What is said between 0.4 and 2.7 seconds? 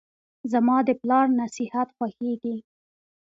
زماد پلار نصیحت خوښیږي.